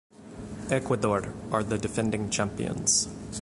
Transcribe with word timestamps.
Ecuador 0.71 1.31
are 1.51 1.63
the 1.63 1.77
defending 1.77 2.27
champions. 2.31 3.07